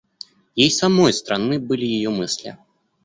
Ей 0.55 0.71
самой 0.71 1.13
странны 1.13 1.59
были 1.59 1.85
ее 1.85 2.09
мысли. 2.09 2.57